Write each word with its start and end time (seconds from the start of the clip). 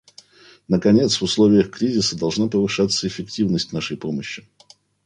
Наконец, 0.67 1.17
в 1.17 1.21
условиях 1.21 1.69
кризиса 1.69 2.17
должна 2.17 2.47
повышаться 2.47 3.05
эффективность 3.07 3.71
нашей 3.71 3.97
помощи. 3.97 4.47